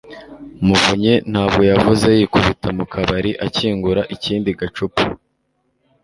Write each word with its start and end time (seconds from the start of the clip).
Muvunyi 0.65 1.13
ntabwo 1.31 1.61
yavuze, 1.71 2.07
yikubita 2.17 2.67
mu 2.77 2.85
kabari 2.93 3.31
akingura 3.45 4.01
ikindi 4.15 4.49
gacupa 4.59 5.03